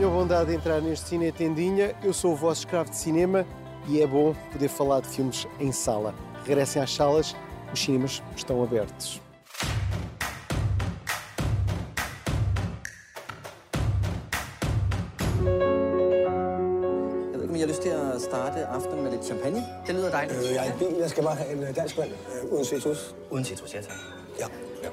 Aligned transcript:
tenham 0.00 0.14
a 0.14 0.16
bondade 0.16 0.50
de 0.50 0.56
entrar 0.56 0.80
neste 0.80 1.10
Cine 1.10 1.30
Tendinha. 1.30 1.94
Eu 2.02 2.14
sou 2.14 2.32
o 2.32 2.36
vosso 2.36 2.62
escravo 2.62 2.88
de 2.88 2.96
cinema 2.96 3.44
e 3.86 4.00
é 4.00 4.06
bom 4.06 4.34
poder 4.50 4.68
falar 4.68 5.00
de 5.00 5.08
filmes 5.08 5.46
em 5.58 5.70
sala. 5.72 6.14
Regressem 6.46 6.80
às 6.80 6.94
salas, 6.94 7.36
os 7.70 7.78
cinemas 7.78 8.22
estão 8.34 8.62
abertos. 8.62 9.20
Jeg 17.52 17.66
har 17.66 17.72
lyst 17.72 17.82
til 17.82 17.90
at 17.90 18.22
starte 18.22 18.66
aftenen 18.66 19.02
med 19.02 19.10
lidt 19.10 19.24
champagne? 19.24 19.62
Det 19.86 19.94
lyder 19.94 20.10
dejligt. 20.10 20.38
Øh, 20.38 20.54
jeg 20.54 20.66
er 20.66 20.74
i 20.74 20.78
bil. 20.78 20.96
Jeg 20.98 21.10
skal 21.10 21.22
bare 21.22 21.36
have 21.36 21.52
en 21.52 21.62
øh, 21.62 21.76
dansk 21.76 21.98
vand 21.98 22.10
øh, 22.10 22.52
uden 22.52 22.64
citrus. 22.64 23.14
Uden 23.30 23.44
citrus, 23.44 23.74
ja 23.74 23.80
tak. 23.80 23.96
Ja. 24.38 24.46
ja. 24.82 24.88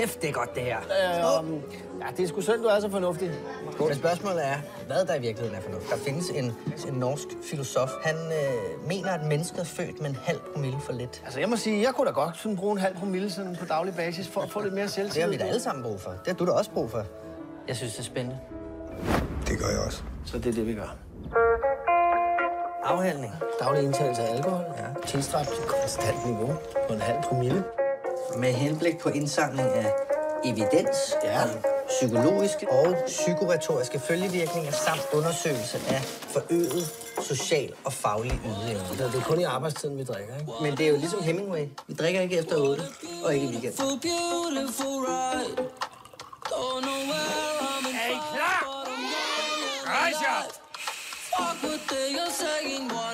Hæft, 0.00 0.22
det 0.22 0.28
er 0.28 0.32
godt, 0.32 0.54
det 0.54 0.62
her. 0.62 0.78
Øh, 0.78 1.52
ja, 2.00 2.06
det 2.16 2.22
er 2.22 2.28
sgu 2.28 2.40
synd, 2.40 2.62
du 2.62 2.68
er 2.68 2.80
så 2.80 2.90
fornuftig. 2.90 3.30
Men 3.78 3.94
spørgsmålet 3.94 4.46
er, 4.46 4.56
hvad 4.86 5.04
der 5.06 5.14
i 5.14 5.20
virkeligheden 5.20 5.56
er 5.58 5.60
fornuft. 5.60 5.90
Der 5.90 5.96
findes 5.96 6.30
en, 6.30 6.44
en 6.88 6.94
norsk 6.94 7.26
filosof. 7.50 7.88
Han 8.04 8.16
øh, 8.16 8.88
mener, 8.88 9.10
at 9.10 9.26
mennesket 9.26 9.60
er 9.60 9.64
født 9.64 10.00
med 10.00 10.10
en 10.10 10.16
halv 10.16 10.38
promille 10.52 10.78
for 10.80 10.92
lidt. 10.92 11.22
Altså, 11.24 11.40
jeg 11.40 11.48
må 11.48 11.56
sige, 11.56 11.82
jeg 11.82 11.94
kunne 11.94 12.06
da 12.06 12.12
godt 12.12 12.36
sådan 12.36 12.56
bruge 12.56 12.72
en 12.72 12.78
halv 12.78 12.96
promille 12.96 13.30
sådan 13.30 13.56
på 13.60 13.64
daglig 13.64 13.94
basis 13.94 14.28
for 14.28 14.40
at 14.40 14.50
få 14.50 14.60
lidt 14.60 14.74
mere 14.74 14.88
selvtillid. 14.88 15.14
Det 15.14 15.22
har 15.22 15.30
vi 15.30 15.36
da 15.36 15.44
alle 15.44 15.60
sammen 15.60 15.82
brug 15.82 16.00
for. 16.00 16.10
Det 16.10 16.26
har 16.26 16.34
du 16.34 16.46
da 16.46 16.50
også 16.50 16.70
brug 16.70 16.90
for. 16.90 17.04
Jeg 17.68 17.76
synes, 17.76 17.92
det 17.92 18.00
er 18.00 18.04
spændende. 18.04 18.38
Det 19.48 19.58
gør 19.58 19.68
jeg 19.68 19.80
også. 19.86 20.02
Så 20.26 20.38
det 20.38 20.46
er 20.46 20.52
det, 20.52 20.66
vi 20.66 20.74
gør. 20.74 20.96
Afhandling. 22.84 23.32
Daglig 23.60 23.82
indtagelse 23.84 24.22
af 24.22 24.36
alkohol. 24.36 24.64
Ja. 24.78 25.06
Tilstræbt 25.06 25.48
til 25.48 25.64
konstant 25.64 26.26
niveau 26.26 26.54
på 26.88 26.94
en 26.94 27.00
halv 27.00 27.22
promille. 27.22 27.64
Med 28.36 28.52
henblik 28.52 28.98
på 28.98 29.08
indsamling 29.08 29.68
af 29.68 29.92
evidens, 30.44 30.96
Ja. 31.24 31.42
om 31.42 31.48
psykologiske 31.88 32.70
og 32.70 32.96
psykoretoriske 33.06 34.00
følgevirkninger 34.00 34.72
samt 34.72 35.02
undersøgelse 35.12 35.78
af 35.88 36.00
forøget 36.04 36.90
social 37.22 37.72
og 37.84 37.92
faglig 37.92 38.40
ydeevne. 38.46 38.86
Så 38.98 39.04
det 39.04 39.14
er 39.14 39.22
kun 39.24 39.40
i 39.40 39.44
arbejdstiden, 39.44 39.98
vi 39.98 40.04
drikker, 40.04 40.34
ikke? 40.40 40.52
Men 40.62 40.76
det 40.76 40.86
er 40.86 40.90
jo 40.90 40.96
ligesom 40.96 41.22
Hemingway. 41.22 41.66
Vi 41.86 41.94
drikker 41.94 42.20
ikke 42.20 42.38
efter 42.38 42.56
8 42.56 42.82
og 43.24 43.34
ikke 43.34 43.46
i 43.46 43.50
weekend. 43.50 43.74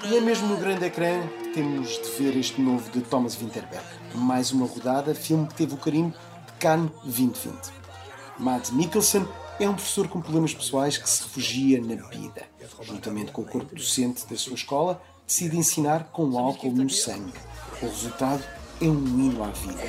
E 0.09 0.17
é 0.17 0.21
mesmo 0.21 0.49
no 0.49 0.57
grande 0.57 0.85
ecrã 0.85 1.27
que 1.43 1.49
temos 1.51 1.89
de 1.89 2.11
ver 2.19 2.37
este 2.37 2.61
novo 2.61 2.89
de 2.91 3.01
Thomas 3.01 3.35
Winterberg. 3.35 3.85
Mais 4.15 4.53
uma 4.53 4.67
rodada, 4.67 5.15
filme 5.15 5.49
que 5.49 5.55
teve 5.55 5.75
o 5.75 5.77
carimbo 5.77 6.17
de 6.47 6.53
Cannes 6.61 6.91
2020. 7.03 7.73
Mads 8.39 8.71
Mikkelsen 8.71 9.27
é 9.59 9.69
um 9.69 9.75
professor 9.75 10.07
com 10.09 10.21
problemas 10.21 10.55
pessoais 10.55 10.97
que 10.97 11.09
se 11.09 11.23
refugia 11.23 11.81
na 11.81 11.97
vida. 12.09 12.45
Juntamente 12.83 13.33
com 13.33 13.43
o 13.43 13.47
corpo 13.47 13.75
docente 13.75 14.27
da 14.27 14.37
sua 14.37 14.55
escola, 14.55 15.03
decide 15.27 15.57
ensinar 15.57 16.05
com 16.13 16.39
álcool 16.39 16.73
no 16.73 16.89
sangue. 16.89 17.33
O 17.83 17.87
resultado 17.87 18.45
é 18.81 18.85
um 18.85 19.05
hino 19.05 19.43
à 19.43 19.49
vida. 19.49 19.83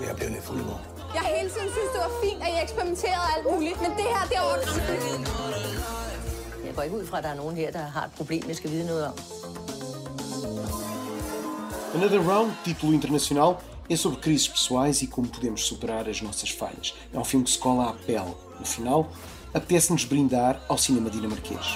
Er 0.00 0.91
Jeg 1.14 1.22
hele 1.36 1.50
tiden 1.50 1.70
synes 1.76 1.90
det 1.94 2.00
var 2.06 2.12
fint, 2.24 2.42
at 2.42 2.48
I 2.48 2.62
eksperimenterede 2.62 3.26
alt 3.36 3.46
muligt, 3.52 3.80
men 3.80 3.90
det 3.90 4.06
her, 4.14 4.22
det 4.30 4.36
er 4.36 4.44
ondt. 4.52 4.66
Jeg 6.66 6.74
går 6.74 6.82
ikke 6.82 6.96
ud 6.96 7.06
fra, 7.06 7.18
at 7.18 7.24
der 7.24 7.30
er 7.30 7.34
nogen 7.34 7.56
her, 7.56 7.70
der 7.70 7.78
har 7.78 8.04
et 8.04 8.12
problem, 8.16 8.42
jeg 8.48 8.56
skal 8.56 8.70
vide 8.70 8.86
noget 8.86 9.06
om. 9.06 9.14
Another 11.94 12.20
Round, 12.30 12.50
título 12.64 12.92
internacional, 12.92 13.56
é 13.90 13.96
sobre 13.96 14.20
crises 14.20 14.48
pessoais 14.48 15.02
e 15.02 15.06
como 15.06 15.28
podemos 15.28 15.60
superar 15.66 16.08
as 16.08 16.22
nossas 16.22 16.50
falhas. 16.50 16.94
É 17.12 17.18
um 17.18 17.24
filme 17.24 17.44
que 17.44 17.50
se 17.50 17.58
cola 17.58 17.90
à 17.90 17.92
pele. 18.06 18.34
No 18.60 18.64
final, 18.64 19.06
apetece-nos 19.54 20.04
brindar 20.04 20.54
ao 20.68 20.78
cinema 20.78 21.10
dinamarquês. 21.10 21.66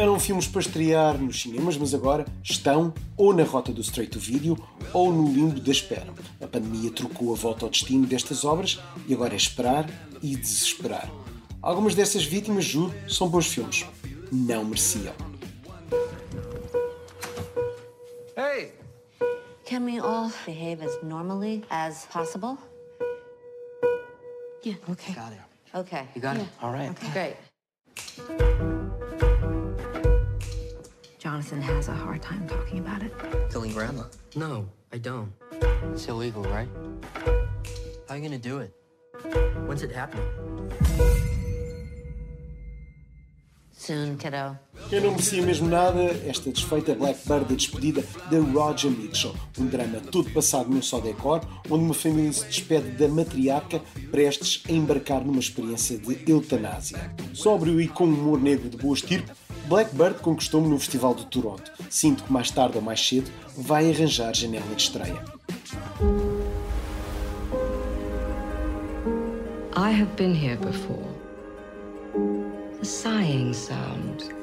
Eram 0.00 0.18
filmes 0.18 0.46
para 0.46 0.62
estrear 0.62 1.18
nos 1.18 1.42
cinemas, 1.42 1.76
mas 1.76 1.92
agora 1.92 2.24
estão 2.42 2.94
ou 3.18 3.34
na 3.34 3.42
rota 3.44 3.70
do 3.70 3.82
straight 3.82 4.10
to 4.10 4.18
video 4.18 4.56
ou 4.94 5.12
no 5.12 5.30
limbo 5.30 5.60
da 5.60 5.70
espera. 5.70 6.06
A 6.40 6.46
pandemia 6.46 6.90
trocou 6.90 7.34
a 7.34 7.36
volta 7.36 7.66
ao 7.66 7.70
destino 7.70 8.06
destas 8.06 8.42
obras 8.42 8.80
e 9.06 9.12
agora 9.12 9.34
é 9.34 9.36
esperar 9.36 9.84
e 10.22 10.34
desesperar. 10.34 11.10
Algumas 11.60 11.94
dessas 11.94 12.24
vítimas, 12.24 12.64
juro, 12.64 12.94
são 13.06 13.28
bons 13.28 13.48
filmes. 13.48 13.84
Não 14.32 14.64
mereciam. 14.64 15.12
Hey! 18.38 18.72
Can 19.66 19.84
we 19.84 20.00
all 20.00 20.32
behave 20.46 20.82
as 20.82 20.98
normally 21.02 21.62
as 21.68 22.06
possible? 22.06 22.56
Yeah. 24.64 24.80
Okay. 24.88 25.12
Got 25.12 25.32
it. 25.32 25.78
Okay. 25.78 26.08
You 26.16 26.22
got 26.22 26.38
it? 26.38 26.48
All 26.62 26.72
right. 26.72 26.90
Great. 27.12 27.36
Jonathan 31.40 31.62
has 31.62 31.88
a 31.88 31.94
hard 31.94 32.20
time 32.20 32.46
talking 32.46 32.80
about 32.80 33.02
it. 33.02 33.14
Killing 33.50 33.72
grandma. 33.72 34.02
No, 34.36 34.68
I 34.92 34.98
don't. 34.98 35.32
It's 35.90 36.06
illegal, 36.06 36.42
right? 36.42 36.68
How 38.06 38.14
are 38.14 38.18
you 38.18 38.22
gonna 38.22 38.36
do 38.36 38.58
it? 38.58 38.74
When's 39.66 39.82
it 39.82 39.90
happening? 39.90 40.26
Soon, 43.72 44.18
kiddo. 44.18 44.58
Quem 44.90 45.00
não 45.00 45.12
merecia 45.12 45.42
mesmo 45.42 45.66
nada, 45.66 46.02
esta 46.26 46.50
desfeita 46.52 46.94
Blackbird 46.94 47.46
da 47.46 47.54
despedida 47.54 48.04
de 48.28 48.36
Roger 48.36 48.90
Mitchell. 48.90 49.34
Um 49.58 49.66
drama 49.66 49.98
todo 50.12 50.28
passado 50.34 50.68
num 50.68 50.82
só 50.82 51.00
decor, 51.00 51.40
onde 51.70 51.84
uma 51.84 51.94
família 51.94 52.34
se 52.34 52.44
despede 52.44 52.90
da 52.90 53.08
matriarca 53.08 53.80
prestes 54.10 54.62
a 54.68 54.72
embarcar 54.72 55.24
numa 55.24 55.40
experiência 55.40 55.96
de 55.96 56.30
eutanásia. 56.30 56.98
Sóbrio 57.32 57.80
e 57.80 57.88
com 57.88 58.04
humor 58.04 58.38
negro 58.38 58.68
de 58.68 58.76
boa 58.76 58.94
estirpe, 58.94 59.32
Blackbird 59.70 60.20
conquistou-me 60.20 60.66
no 60.66 60.80
Festival 60.80 61.14
de 61.14 61.26
Toronto. 61.26 61.70
Sinto 61.88 62.24
que 62.24 62.32
mais 62.32 62.50
tarde 62.50 62.76
ou 62.76 62.82
mais 62.82 63.00
cedo 63.00 63.30
vai 63.56 63.88
arranjar 63.88 64.34
janela 64.34 64.66
de 64.74 64.82
estreia. 64.82 65.24
I 69.76 69.92
have 69.92 70.10
been 70.16 70.34
here 70.34 70.56
before. 70.56 71.06
The 72.80 72.84
sighing 72.84 73.54
sound. 73.54 74.34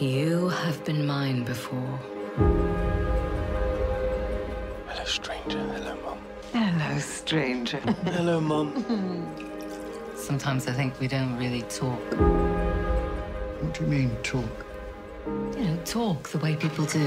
You 0.00 0.48
have 0.48 0.82
been 0.86 1.06
mine 1.06 1.44
before. 1.44 2.00
Hello, 4.88 5.04
stranger. 5.04 5.58
Hello, 5.58 5.94
mum. 6.02 6.18
Hello, 6.54 6.98
stranger. 7.00 7.80
Hello, 8.06 8.40
mum. 8.40 8.72
Sometimes 10.16 10.68
I 10.68 10.72
think 10.72 10.98
we 10.98 11.06
don't 11.06 11.36
really 11.36 11.60
talk. 11.68 12.00
What 13.64 13.78
do 13.78 13.84
you 13.84 13.90
mean, 13.90 14.10
talk? 14.22 14.66
you 15.56 15.64
know, 15.64 15.76
talk 15.86 16.28
the 16.28 16.38
way 16.38 16.54
people 16.54 16.84
do. 16.84 17.00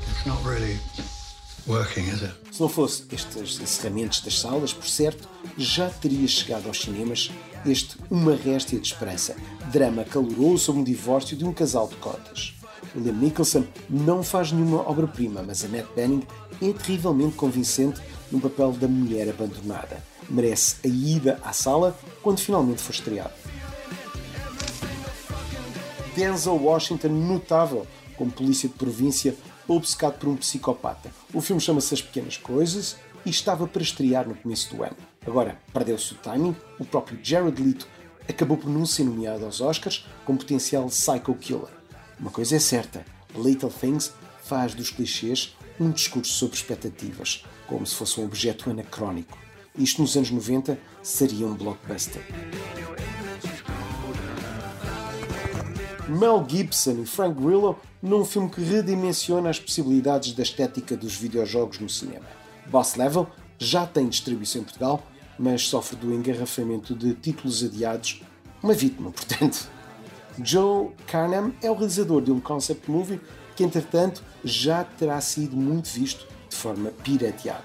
It's 0.00 0.26
not 0.26 0.44
really 0.44 0.78
working, 1.64 2.08
is 2.08 2.22
it? 2.22 2.32
Se 2.50 2.60
não 2.60 2.68
fosse 2.68 3.04
estes 3.12 3.60
encerramentos 3.60 4.20
das 4.20 4.40
salas, 4.40 4.72
por 4.72 4.88
certo, 4.88 5.28
já 5.56 5.88
teria 5.88 6.26
chegado 6.26 6.66
aos 6.66 6.80
cinemas 6.80 7.30
este 7.64 7.96
Uma 8.10 8.34
Réstia 8.34 8.80
de 8.80 8.88
Esperança, 8.88 9.36
drama 9.72 10.02
caloroso 10.02 10.58
sobre 10.58 10.80
um 10.80 10.84
divórcio 10.84 11.36
de 11.36 11.44
um 11.44 11.52
casal 11.52 11.86
de 11.86 11.94
cotas. 11.96 12.54
Liam 12.96 13.14
Nicholson 13.14 13.64
não 13.88 14.24
faz 14.24 14.50
nenhuma 14.50 14.88
obra-prima, 14.90 15.40
mas 15.40 15.62
a 15.62 15.68
Annette 15.68 15.90
Bening 15.94 16.26
é 16.60 16.72
terrivelmente 16.72 17.36
convincente 17.36 18.00
no 18.32 18.40
papel 18.40 18.72
da 18.72 18.88
mulher 18.88 19.28
abandonada. 19.28 20.02
Merece 20.28 20.76
a 20.84 20.88
ida 20.88 21.38
à 21.44 21.52
sala 21.52 21.96
quando 22.22 22.40
finalmente 22.40 22.82
for 22.82 22.92
estreado. 22.92 23.47
Denzel 26.18 26.56
Washington 26.56 27.10
notável 27.10 27.86
como 28.16 28.32
polícia 28.32 28.68
de 28.68 28.74
província 28.74 29.36
obcecado 29.68 30.18
por 30.18 30.28
um 30.28 30.36
psicopata. 30.36 31.12
O 31.32 31.40
filme 31.40 31.62
chama-se 31.62 31.94
As 31.94 32.02
Pequenas 32.02 32.36
Coisas 32.36 32.96
e 33.24 33.30
estava 33.30 33.68
para 33.68 33.82
estrear 33.82 34.26
no 34.28 34.34
começo 34.34 34.74
do 34.74 34.82
ano. 34.82 34.96
Agora, 35.24 35.60
perdeu-se 35.72 36.14
o 36.14 36.16
timing, 36.16 36.56
o 36.76 36.84
próprio 36.84 37.20
Jared 37.22 37.62
Leto 37.62 37.86
acabou 38.28 38.56
por 38.56 38.68
não 38.68 38.84
ser 38.84 39.04
nomeado 39.04 39.44
aos 39.44 39.60
Oscars 39.60 40.08
como 40.24 40.40
potencial 40.40 40.88
psycho 40.88 41.36
killer. 41.36 41.70
Uma 42.18 42.32
coisa 42.32 42.56
é 42.56 42.58
certa, 42.58 43.06
Little 43.36 43.70
Things 43.70 44.12
faz 44.42 44.74
dos 44.74 44.90
clichês 44.90 45.56
um 45.78 45.88
discurso 45.92 46.32
sobre 46.32 46.56
expectativas, 46.56 47.44
como 47.68 47.86
se 47.86 47.94
fosse 47.94 48.18
um 48.18 48.24
objeto 48.24 48.68
anacrónico. 48.68 49.38
Isto 49.76 50.02
nos 50.02 50.16
anos 50.16 50.32
90 50.32 50.76
seria 51.00 51.46
um 51.46 51.54
blockbuster. 51.54 52.22
Mel 56.08 56.44
Gibson 56.48 57.02
e 57.02 57.06
Frank 57.06 57.38
Grillo 57.38 57.78
num 58.02 58.24
filme 58.24 58.48
que 58.48 58.62
redimensiona 58.62 59.50
as 59.50 59.60
possibilidades 59.60 60.32
da 60.32 60.42
estética 60.42 60.96
dos 60.96 61.14
videojogos 61.14 61.78
no 61.78 61.88
cinema. 61.88 62.24
Boss 62.66 62.96
Level 62.96 63.26
já 63.58 63.86
tem 63.86 64.08
distribuição 64.08 64.62
em 64.62 64.64
Portugal, 64.64 65.02
mas 65.38 65.68
sofre 65.68 65.96
do 65.96 66.14
engarrafamento 66.14 66.94
de 66.94 67.14
títulos 67.14 67.62
adiados, 67.62 68.22
uma 68.62 68.72
vítima, 68.72 69.10
portanto. 69.12 69.68
Joe 70.42 70.90
Carnam 71.06 71.52
é 71.60 71.70
o 71.70 71.74
realizador 71.74 72.22
de 72.22 72.30
um 72.30 72.40
concept 72.40 72.88
movie 72.90 73.20
que, 73.56 73.64
entretanto, 73.64 74.22
já 74.44 74.84
terá 74.84 75.20
sido 75.20 75.56
muito 75.56 75.88
visto 75.88 76.26
de 76.48 76.56
forma 76.56 76.90
pirateada. 77.02 77.64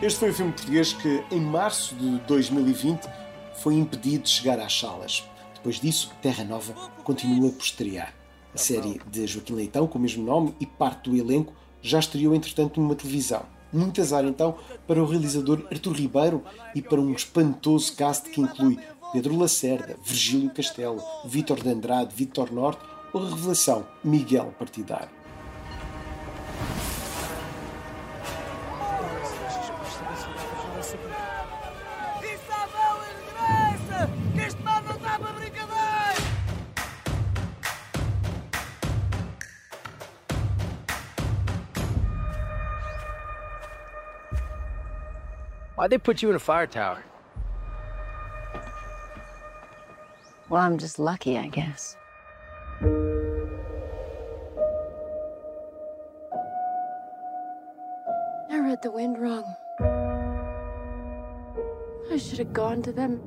Este 0.00 0.20
foi 0.20 0.30
o 0.30 0.34
filme 0.34 0.52
português 0.52 0.92
que, 0.92 1.24
em 1.28 1.40
março 1.40 1.92
de 1.96 2.18
2020, 2.20 3.08
foi 3.56 3.74
impedido 3.74 4.22
de 4.22 4.30
chegar 4.30 4.60
às 4.60 4.78
salas. 4.78 5.24
Depois 5.56 5.80
disso, 5.80 6.12
Terra 6.22 6.44
Nova 6.44 6.72
continua 7.02 7.50
por 7.50 7.64
estrear. 7.64 8.14
A 8.54 8.58
série 8.58 9.00
de 9.10 9.26
Joaquim 9.26 9.54
Leitão, 9.54 9.88
com 9.88 9.98
o 9.98 10.00
mesmo 10.00 10.24
nome 10.24 10.54
e 10.60 10.66
parte 10.66 11.10
do 11.10 11.16
elenco, 11.16 11.52
já 11.82 11.98
estreou 11.98 12.32
entretanto 12.32 12.80
numa 12.80 12.94
televisão. 12.94 13.42
Muito 13.72 14.00
azar 14.00 14.24
então 14.24 14.56
para 14.86 15.02
o 15.02 15.06
realizador 15.06 15.66
Artur 15.68 15.94
Ribeiro 15.94 16.44
e 16.76 16.80
para 16.80 17.00
um 17.00 17.12
espantoso 17.12 17.96
cast 17.96 18.30
que 18.30 18.40
inclui 18.40 18.78
Pedro 19.12 19.36
Lacerda, 19.36 19.96
Virgílio 20.04 20.50
Castelo, 20.50 21.02
Vítor 21.24 21.60
de 21.60 21.70
Andrade, 21.70 22.14
Vítor 22.14 22.52
Norte 22.52 22.80
ou 23.12 23.26
a 23.26 23.30
revelação 23.30 23.84
Miguel 24.04 24.54
Partidário. 24.56 25.17
Why'd 45.78 45.90
they 45.90 45.98
put 45.98 46.22
you 46.22 46.30
in 46.30 46.34
a 46.34 46.40
fire 46.40 46.66
tower? 46.66 47.04
Well, 50.48 50.60
I'm 50.60 50.76
just 50.76 50.98
lucky, 50.98 51.38
I 51.38 51.46
guess. 51.46 51.96
I 58.50 58.58
read 58.58 58.82
the 58.82 58.90
wind 58.90 59.20
wrong. 59.20 59.44
I 62.10 62.16
should 62.16 62.40
have 62.40 62.52
gone 62.52 62.82
to 62.82 62.90
them. 62.90 63.20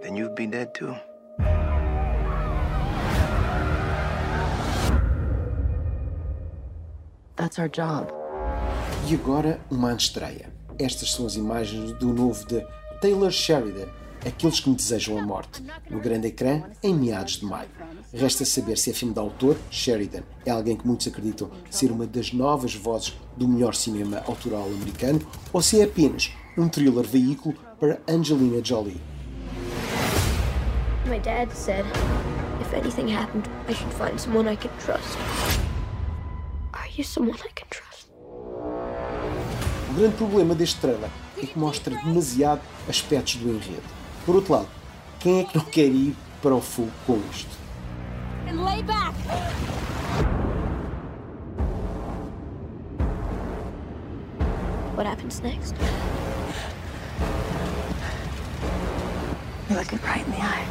Then 0.00 0.16
you'd 0.16 0.34
be 0.34 0.46
dead 0.46 0.72
too. 0.72 0.96
That's 7.36 7.58
our 7.58 7.68
job. 7.68 8.19
E 9.08 9.14
agora, 9.14 9.60
uma 9.70 9.92
estreia. 9.94 10.52
Estas 10.78 11.12
são 11.12 11.26
as 11.26 11.34
imagens 11.34 11.92
do 11.98 12.12
novo 12.12 12.46
de 12.46 12.64
Taylor 13.00 13.30
Sheridan, 13.30 13.88
Aqueles 14.26 14.60
que 14.60 14.68
me 14.68 14.76
desejam 14.76 15.18
a 15.18 15.22
morte, 15.22 15.62
no 15.88 15.98
grande 15.98 16.28
ecrã, 16.28 16.62
em 16.82 16.94
meados 16.94 17.38
de 17.38 17.46
maio. 17.46 17.70
Resta 18.12 18.44
saber 18.44 18.76
se 18.76 18.90
é 18.90 18.92
filme 18.92 19.14
de 19.14 19.20
autor, 19.20 19.56
Sheridan 19.70 20.22
é 20.44 20.50
alguém 20.50 20.76
que 20.76 20.86
muitos 20.86 21.06
acreditam 21.06 21.50
ser 21.70 21.90
uma 21.90 22.06
das 22.06 22.30
novas 22.30 22.74
vozes 22.74 23.14
do 23.34 23.48
melhor 23.48 23.74
cinema 23.74 24.22
autoral 24.26 24.66
americano, 24.66 25.26
ou 25.54 25.62
se 25.62 25.80
é 25.80 25.84
apenas 25.84 26.32
um 26.58 26.68
thriller 26.68 27.06
veículo 27.06 27.54
para 27.78 27.98
Angelina 28.06 28.62
Jolie. 28.62 29.00
My 31.06 31.18
dad 31.18 31.50
said 31.54 31.86
if 32.60 32.74
anything 32.74 33.10
happened, 33.10 33.48
I 33.68 33.72
should 33.72 33.92
find 33.94 34.20
someone 34.20 34.52
I 34.52 34.56
can 34.56 34.70
trust. 34.84 35.16
Are 36.74 36.90
you 36.94 37.04
someone 37.04 37.38
I 37.38 37.50
can 37.54 37.68
trust? 37.70 37.89
O 39.90 39.92
grande 39.92 40.14
problema 40.14 40.54
deste 40.54 40.80
trailer 40.80 41.10
é 41.36 41.44
que 41.44 41.58
mostra 41.58 41.96
demasiado 41.96 42.60
aspectos 42.88 43.34
do 43.34 43.48
enredo. 43.48 43.82
Por 44.24 44.36
outro 44.36 44.52
lado, 44.52 44.68
quem 45.18 45.40
é 45.40 45.44
que 45.44 45.58
não 45.58 45.64
quer 45.64 45.86
ir 45.88 46.16
para 46.40 46.54
o 46.54 46.60
fogo 46.60 46.92
com 47.06 47.20
isto? 47.32 47.58
What 54.96 55.06
happens 55.06 55.40
next? 55.40 55.74
You're 59.68 59.78
looking 59.78 59.98
right 60.04 60.24
in 60.24 60.30
the 60.30 60.40
eye. 60.40 60.66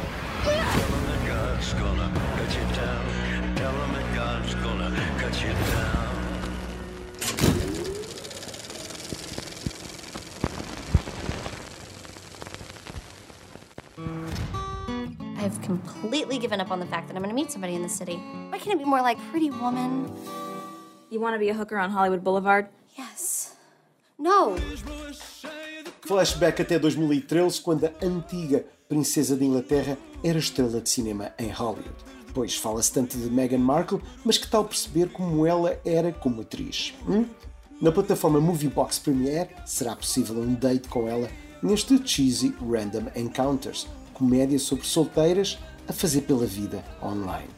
God's 1.26 1.74
gonna 1.74 2.10
cut 2.36 2.54
you 2.54 2.64
down. 2.74 3.54
Tell 3.56 3.72
him 3.72 3.92
that 3.92 4.14
God's 4.14 4.54
gonna 4.54 4.90
cut 5.18 5.42
you 5.42 5.52
down. 5.74 6.09
I've 15.40 15.60
completely 15.62 16.38
given 16.38 16.60
up 16.60 16.70
on 16.70 16.80
the 16.80 16.86
fact 16.86 17.08
that 17.08 17.16
I'm 17.16 17.22
going 17.22 17.34
to 17.34 17.42
meet 17.42 17.50
somebody 17.50 17.74
in 17.74 17.80
the 17.80 17.88
city. 17.88 18.16
Why 18.50 18.58
can't 18.58 18.74
it 18.74 18.78
be 18.78 18.84
more 18.84 19.00
like 19.00 19.18
Pretty 19.30 19.48
Woman? 19.48 20.12
You 21.08 21.18
want 21.18 21.34
to 21.34 21.38
be 21.38 21.48
a 21.48 21.54
hooker 21.54 21.78
on 21.78 21.90
Hollywood 21.90 22.22
Boulevard? 22.22 22.68
Yes. 22.98 23.56
No. 24.18 24.54
Flashback 26.02 26.60
até 26.60 26.78
2013, 26.78 27.62
quando 27.62 27.86
a 27.86 27.92
antiga 28.02 28.66
princesa 28.86 29.34
de 29.34 29.46
Inglaterra 29.46 29.96
era 30.22 30.38
estrela 30.38 30.78
de 30.78 30.90
cinema 30.90 31.32
em 31.38 31.48
Hollywood. 31.48 31.96
Pois 32.34 32.54
fala-se 32.56 32.92
tanto 32.92 33.16
de 33.16 33.30
Meghan 33.30 33.58
Markle, 33.58 34.02
mas 34.22 34.36
que 34.36 34.46
tal 34.46 34.66
perceber 34.66 35.10
como 35.10 35.46
ela 35.46 35.80
era 35.86 36.12
como 36.12 36.42
atriz? 36.42 36.92
Hum? 37.08 37.24
Na 37.80 37.90
plataforma 37.90 38.40
Moviebox 38.40 38.98
Premiere 38.98 39.48
será 39.64 39.96
possível 39.96 40.36
um 40.36 40.52
date 40.52 40.86
com 40.88 41.08
ela 41.08 41.30
neste 41.62 42.06
Cheesy 42.06 42.54
Random 42.60 43.10
Encounters, 43.16 43.86
comédia 44.20 44.58
sobre 44.58 44.86
solteiras 44.86 45.58
a 45.88 45.94
fazer 45.94 46.20
pela 46.20 46.44
vida 46.44 46.84
online. 47.02 47.48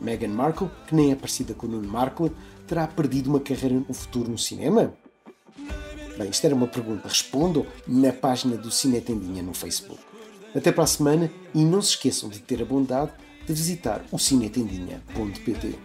Meghan 0.00 0.28
Markle, 0.28 0.68
que 0.88 0.94
nem 0.94 1.12
é 1.12 1.14
parecida 1.14 1.54
com 1.54 1.68
o 1.68 1.70
Nuno 1.70 1.88
Markle, 1.88 2.32
terá 2.66 2.88
perdido 2.88 3.30
uma 3.30 3.38
carreira 3.38 3.76
no 3.86 3.94
futuro 3.94 4.28
no 4.28 4.36
cinema? 4.36 4.92
Bem, 6.18 6.28
isto 6.28 6.44
era 6.44 6.56
uma 6.56 6.66
pergunta. 6.66 7.06
Respondam 7.06 7.64
na 7.86 8.12
página 8.12 8.56
do 8.56 8.68
Cine 8.68 9.00
Tendinha 9.00 9.44
no 9.44 9.54
Facebook. 9.54 10.00
Até 10.54 10.72
para 10.72 10.82
a 10.82 10.88
semana 10.88 11.30
e 11.54 11.64
não 11.64 11.80
se 11.80 11.90
esqueçam 11.90 12.28
de 12.28 12.40
ter 12.40 12.60
a 12.60 12.64
bondade 12.64 13.12
de 13.46 13.52
visitar 13.52 14.04
o 14.10 14.18
cinetendinha.pt. 14.18 15.78